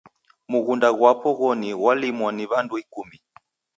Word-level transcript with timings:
Mughunda 0.51 0.89
kwapo 0.97 1.29
ghoni 1.37 1.69
gholimwa 1.79 2.29
ni 2.37 2.43
wandu 2.51 2.75
ikumi 2.83 3.17